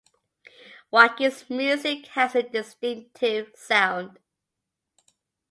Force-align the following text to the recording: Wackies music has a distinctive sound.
Wackies 0.91 1.47
music 1.47 2.07
has 2.07 2.33
a 2.33 2.41
distinctive 2.41 3.51
sound. 3.55 4.17